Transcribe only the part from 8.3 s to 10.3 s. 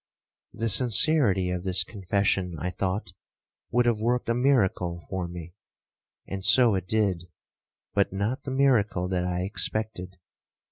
the miracle that I expected.